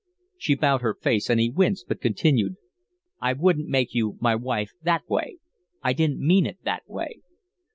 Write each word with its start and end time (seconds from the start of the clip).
She 0.39 0.55
bowed 0.55 0.81
her 0.81 0.95
face, 0.95 1.29
and 1.29 1.39
he 1.39 1.51
winced, 1.51 1.85
but 1.87 2.01
continued: 2.01 2.55
"I 3.19 3.33
wouldn't 3.33 3.67
make 3.67 3.93
you 3.93 4.17
my 4.19 4.33
wife 4.33 4.71
that 4.81 5.07
way. 5.07 5.37
I 5.83 5.93
didn't 5.93 6.25
mean 6.25 6.47
it 6.47 6.57
that 6.63 6.89
way." 6.89 7.21